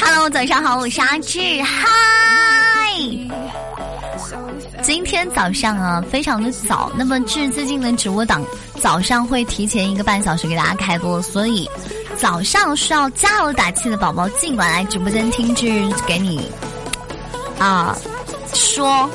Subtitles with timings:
[0.00, 1.86] Hello，早上好，我是阿志，嗨。
[4.82, 6.90] 今天早上啊，非常的早。
[6.96, 8.42] 那么志最近的直播档
[8.80, 11.68] 早上会提前一个半小时给大家开播，所以
[12.16, 15.66] 早上需要加油打气的宝宝，尽管来直播间听志
[16.06, 16.50] 给你
[17.58, 17.94] 啊
[18.54, 19.10] 说。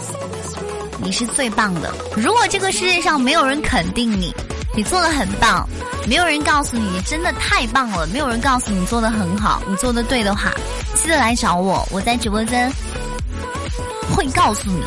[1.04, 1.92] 你是最棒的。
[2.16, 4.32] 如果这个世界上没有人肯定你，
[4.74, 5.68] 你做的很棒，
[6.08, 10.54] 没有人告诉你真的太棒了，没有人告诉你做的很好，你做的对的话，
[10.96, 12.72] 记得来找我，我在直播间
[14.16, 14.82] 会告诉你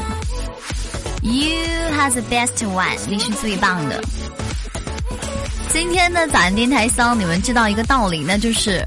[1.23, 1.66] ，You
[1.97, 4.02] have the best one，你是最棒的。
[5.69, 8.83] 今天的早安电台希望你们知道一个道理，那就是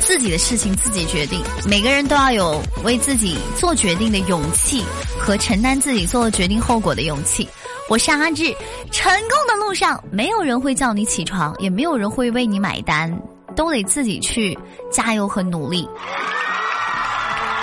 [0.00, 4.84] 自己的事情自己决定，每个人都要有为自己做决定的勇气。
[5.20, 7.46] 和承担自己做决定后果的勇气。
[7.88, 8.54] 我是阿志，
[8.90, 13.10] 成功的路上没有人会叫你起床，也没有人会为你买单，
[13.56, 14.56] 都得自己去
[14.92, 15.88] 加油和努力。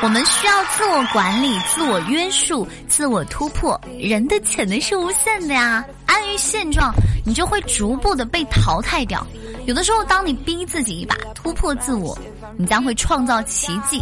[0.01, 3.79] 我们需要自我管理、自我约束、自我突破。
[3.99, 5.85] 人的潜能是无限的呀！
[6.07, 6.91] 安于现状，
[7.23, 9.25] 你就会逐步的被淘汰掉。
[9.67, 12.17] 有的时候，当你逼自己一把，突破自我，
[12.57, 14.01] 你将会创造奇迹。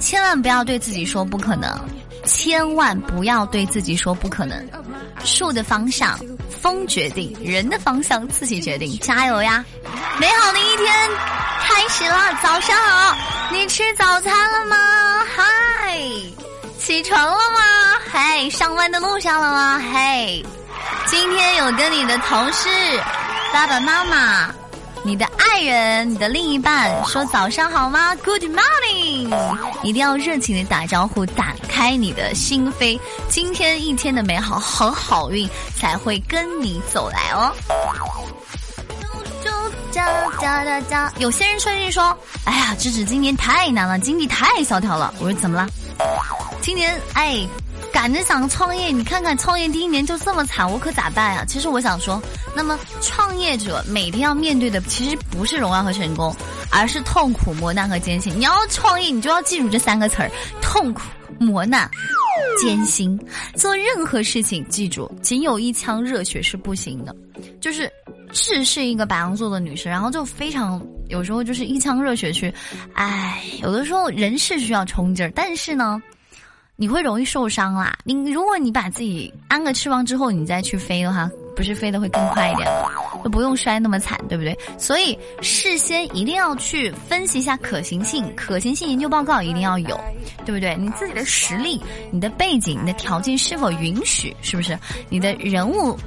[0.00, 1.70] 千万不要对自己说不可能。
[2.24, 4.66] 千万不要对自己说不可能。
[5.24, 6.18] 树的方向
[6.60, 8.98] 风决定，人的方向自己决定。
[8.98, 9.64] 加油呀！
[10.18, 11.10] 美好的一天
[11.62, 13.16] 开始了，早上好，
[13.52, 14.76] 你吃早餐了吗？
[15.36, 16.00] 嗨，
[16.78, 18.00] 起床了吗？
[18.10, 19.82] 嘿，上班的路上了吗？
[19.92, 20.44] 嘿，
[21.06, 22.68] 今天有跟你的同事、
[23.52, 24.54] 爸爸妈妈。
[25.08, 29.34] 你的爱人，你的另一半说早上好吗？Good morning，
[29.82, 37.50] 一定要热情的打招呼，打开你的心扉，今天一天的美好和好运才会跟你走来哦。
[41.16, 42.14] 有些人说句说，
[42.44, 45.14] 哎呀，芝芝今年太难了，经济太萧条了。
[45.20, 45.66] 我说怎么了？
[46.60, 47.48] 今年哎。
[47.92, 51.44] 赶着想创业，你看看创业第一年就这么惨，我可咋办呀？
[51.46, 52.22] 其实我想说，
[52.54, 56.34] 那么创业者每天要面对的其实不是荣耀和成功，
[56.70, 58.32] 而是痛苦、磨难和艰辛。
[58.38, 60.30] 你要创业，你就要记住这三个词儿：
[60.60, 61.02] 痛苦、
[61.38, 61.90] 磨难、
[62.60, 63.18] 艰辛。
[63.54, 67.14] 做任何事情，记住，仅有一腔热血是不行的。
[67.60, 67.90] 就是
[68.32, 72.52] 是是一个白羊座的女生，然后就非常有时候就是一腔热血去，
[72.94, 76.00] 哎，有的时候人是需要冲劲儿，但是呢。
[76.80, 77.98] 你会容易受伤啦。
[78.04, 82.88] 你如果你把自己安个翅膀之后，你再去飞的话，不是飞得会更快一点吗？
[83.24, 84.56] 就不用摔那么惨，对不对？
[84.78, 90.00] 所以事先一定要去分析一下可行性，可行性研究报告一定要有，
[90.44, 90.76] 对不对？
[90.76, 94.32] 你自己的实力、你的背景、你的条件是否允许？
[94.40, 94.78] 是不是？
[95.08, 95.98] 你的人物，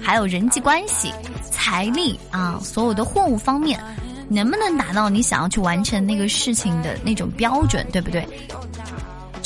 [0.00, 1.10] 还有人际关系、
[1.50, 3.80] 财力啊，所有的货物方面，
[4.28, 8.24] 能不能达到你想要去完成那个事情的那种标准，对不对？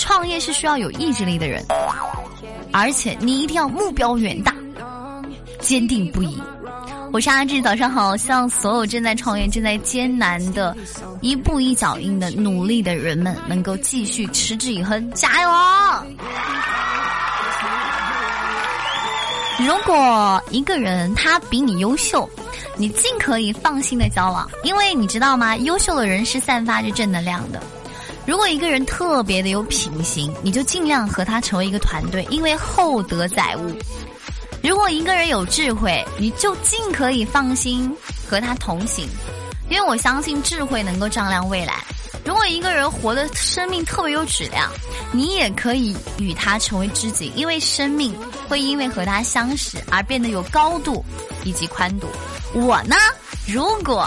[0.08, 1.62] 创业是需要有意志力的人，
[2.72, 4.54] 而且你一定要目标远大、
[5.60, 6.42] 坚定不移。
[7.12, 8.16] 我是阿志，早上好！
[8.16, 10.74] 希望所有正在创业、正在艰难的
[11.20, 15.50] 一步一脚印的努力的人们，能够继续持之以恒，加油！
[19.58, 22.26] 如果一个人他比你优秀，
[22.78, 25.54] 你尽可以放心的交往，因为你知道吗？
[25.58, 27.62] 优秀的人是散发着正能量的。
[28.28, 33.75] 如果一个人特别的有品行，你就尽量和他成为一个团队，因为厚德载物。
[34.62, 37.91] 如果一个人有智慧，你就尽可以放心
[38.28, 39.09] 和他同行，
[39.71, 41.83] 因为我相信智慧能够丈量未来。
[42.22, 44.71] 如果一个人活的生命特别有质量，
[45.10, 48.15] 你也可以与他成为知己，因为生命
[48.47, 51.03] 会因为和他相识而变得有高度
[51.45, 52.06] 以及宽度。
[52.53, 52.95] 我呢，
[53.47, 54.06] 如果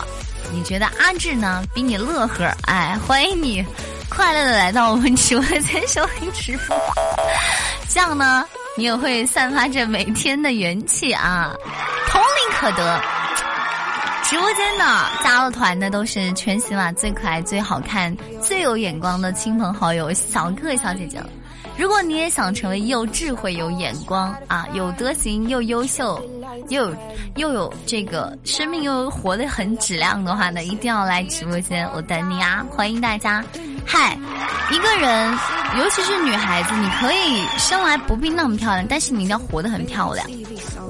[0.53, 3.65] 你觉得阿志呢比你乐呵，哎，欢迎你。
[4.13, 6.77] 快乐的来到我们直播间收听直播，
[7.87, 8.45] 这样呢，
[8.75, 11.53] 你也会散发着每天的元气啊，
[12.09, 13.01] 同理可得。
[14.23, 14.85] 直播间的，
[15.23, 21.29] 加了团的都是全喜马最可爱、最好看、最有眼光的亲朋好友、小哥哥小姐姐了。
[21.81, 26.23] 如果你也想成为又智慧、有眼光啊、有德行、又优秀、
[26.69, 26.95] 又
[27.37, 32.63] 又有这个生命又活得很质量的话呢，一定要来直播间，我等你啊！
[32.69, 33.43] 欢迎大家。
[33.83, 34.15] 嗨，
[34.71, 35.35] 一个人，
[35.79, 40.23] 尤其是女孩子，你可以生来不必那么漂亮，但是你一定要活得很漂亮。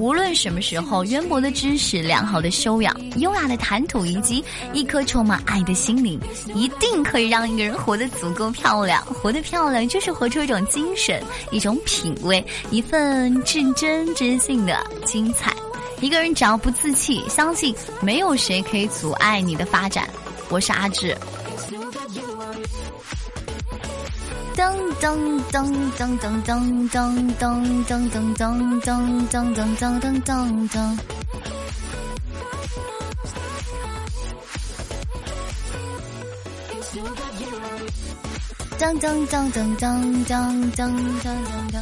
[0.01, 4.44] 无论什么时候，渊博的知识、良好的修养、优雅的谈吐，以及
[4.74, 6.19] 一颗充满爱的心灵，
[6.56, 9.00] 一定可以让一个人活得足够漂亮。
[9.06, 11.21] 活得漂亮，就是活出一种精神、
[11.51, 15.53] 一种品味、一份至真至性的精彩。
[16.00, 20.09] 一个人只要不自弃，相信没有谁可以阻碍你的发展。
[20.50, 21.15] 我是阿志。
[24.56, 24.59] 噔
[25.00, 25.07] 噔
[25.51, 25.63] 噔
[25.98, 30.75] 噔噔噔噔噔噔噔噔噔噔噔噔噔噔。
[38.77, 40.36] 噔噔噔噔噔噔
[40.75, 40.80] 噔
[41.21, 41.25] 噔
[41.71, 41.75] 噔。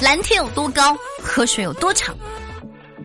[0.00, 2.16] 蓝天有多高，河水有多长？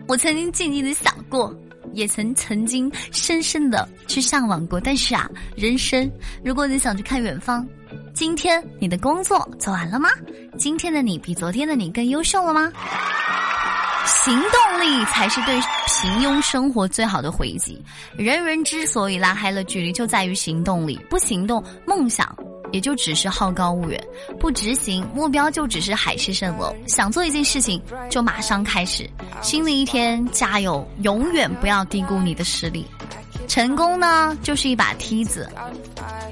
[0.08, 1.54] 我曾经静静的想过，
[1.92, 4.80] 也曾曾经深深的去向往过。
[4.80, 6.10] 但是啊，人生，
[6.44, 7.66] 如果你想去看远方，
[8.14, 10.08] 今天你的工作做完了吗？
[10.56, 12.72] 今天的你比昨天的你更优秀了吗？
[14.06, 15.60] 行动力才是对
[16.00, 17.82] 平庸生活最好的回击。
[18.16, 20.98] 人人之所以拉开了距离，就在于行动力。
[21.10, 22.34] 不行动，梦想。
[22.72, 24.04] 也就只是好高骛远，
[24.40, 26.74] 不执行目标就只是海市蜃楼。
[26.88, 27.80] 想做一件事情，
[28.10, 29.08] 就马上开始。
[29.40, 30.86] 新的一天，加油！
[31.02, 32.84] 永远不要低估你的实力。
[33.46, 35.48] 成功呢，就是一把梯子，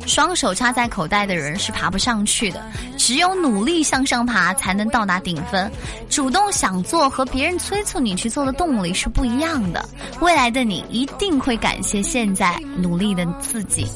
[0.07, 2.63] 双手插在口袋的人是爬不上去的。
[2.97, 5.71] 只有努力向上爬，才能到达顶峰。
[6.09, 9.87] 主动想做和别人催促你去做的动力是不一样的。
[10.21, 13.87] 未来的你一定会感谢现在努力的自己。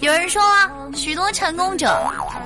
[0.00, 0.42] 有人说，
[0.94, 1.94] 许多成功者，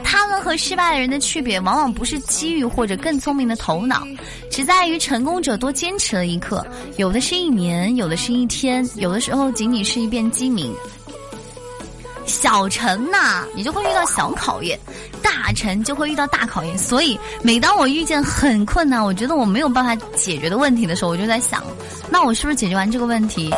[0.05, 4.07] 他们和失败的人的区别，往往不是机遇或者更聪明的头脑，
[4.51, 6.67] 只在于成功者多坚持了一刻。
[6.97, 10.75] 有的是一年，有的是一天，有的时候仅仅是一片鸡鸣。
[12.27, 14.79] 小成呐，你就会遇到小考验；
[15.23, 16.77] 大成就会遇到大考验。
[16.79, 21.63] 所以，每当我遇见很困难，我觉得我没有办法解决的问题的时候，我就在想，
[22.11, 23.51] 那我是不是解决完这个问题，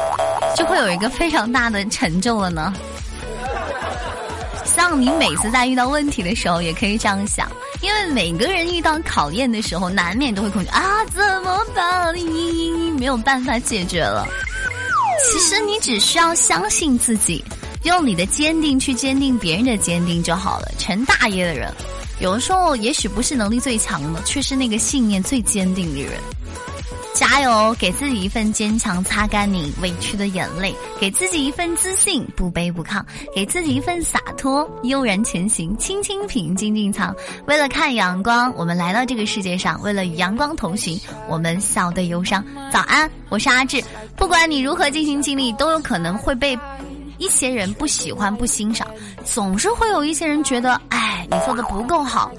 [0.56, 2.74] 就会有一个非常大的成就了呢？
[4.64, 12.14] 像你每次在遇到问题的时候也可以这样想，因为每个人遇到考验的时候，难免都会恐惧啊，怎么办？
[12.14, 14.26] 你没有办法解决了。
[15.24, 17.42] 其实你只需要相信自己，
[17.86, 20.68] 用你的坚定去坚定别人的坚定就好了。
[20.76, 21.72] 成大业的人，
[22.20, 26.12] 有的时候也许不是能力最强的，却是那个信念最坚定的人。
[27.14, 33.00] 加油，给自己一份坚强，擦干你委屈的眼泪；给自己一份自信，不卑不亢；
[33.34, 37.16] 给自己一份洒脱，悠然前行，轻轻品，静静藏。
[37.46, 42.44] 为了看阳光，我们来到这个世界上；为了与阳光同行，我们笑对忧伤。
[42.70, 43.82] 早安，我是阿志。
[44.14, 46.58] 不管你如何尽心尽力，都有可能会被
[47.18, 48.86] 一些人不喜欢、不欣赏。
[49.24, 52.31] 总是会有一些人觉得，哎，你做的不够好。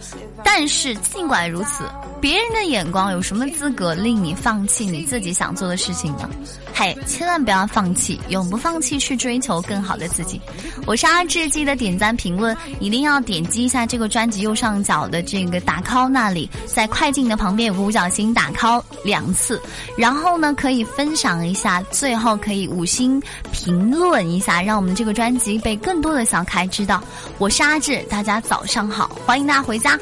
[0.44, 1.84] 但是尽管如此。
[2.20, 6.28] 别人的眼光有什么资格令你放弃你自己想做的事情呢？
[6.74, 10.42] 嘿，千万不要放弃，永不放弃去追求更好的自己。
[10.88, 19.62] 我是阿志，记得点赞评论，一定要点击一下这个专辑右上角的这个打 call 那里，在快进的旁边有个五角星打 call 两次，
[19.96, 27.00] 然后呢可以分享一下，最后可以五星评论一下，让我们这个专辑被更多的小可爱知道。
[27.38, 30.00] 我是阿志，大家早上上好，欢迎大家回家。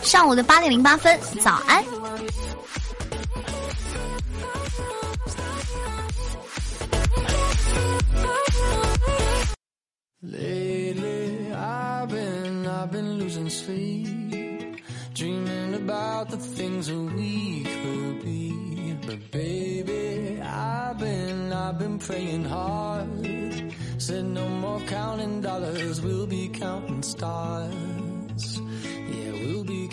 [0.00, 1.84] 上午的八点零八分，早安。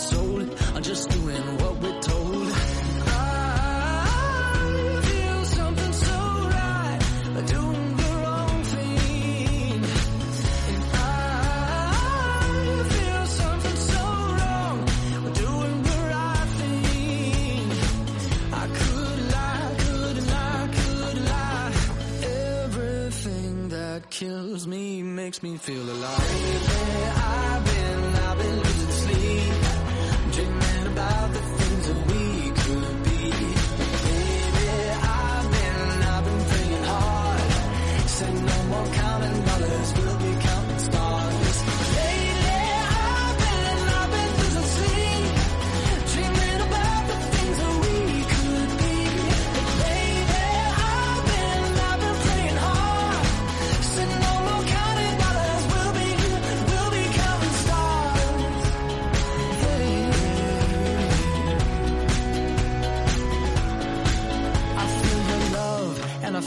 [0.00, 2.52] I'm just doing what we're told.
[3.06, 3.40] I
[5.02, 6.18] feel something so
[6.54, 6.98] right,
[7.46, 9.84] doing the wrong thing.
[10.72, 14.02] And I feel something so
[14.38, 14.86] wrong,
[15.34, 17.72] doing the right thing.
[18.52, 21.72] I could lie, could lie, could lie.
[22.62, 26.20] Everything that kills me makes me feel alive.
[26.20, 27.77] I've been, I've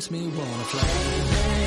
[0.00, 1.59] makes me wanna fly.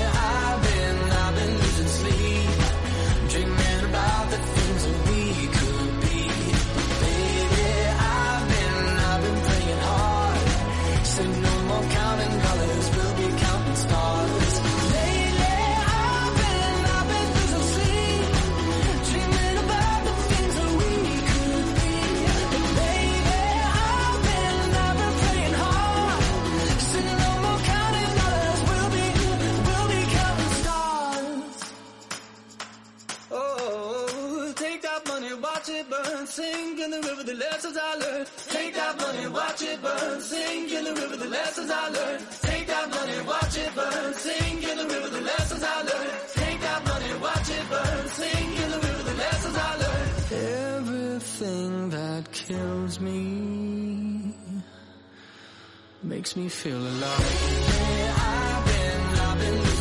[36.74, 38.28] Sink in the river, the lessons I learned.
[38.50, 42.26] Take that money, watch it burn, sink in the river, the lessons I learned.
[42.42, 46.12] Take that money, watch it burn, sink in the river, the lessons I learned.
[46.34, 50.12] Take that money, watch it burn, sink in the river, the lessons I learned.
[50.80, 54.36] Everything that kills me
[56.02, 57.24] makes me feel alive.
[58.18, 59.73] I've been, I've been